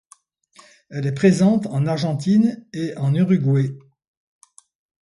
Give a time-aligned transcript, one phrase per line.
[0.89, 3.77] Elle est présente en Argentine et en Uruguay.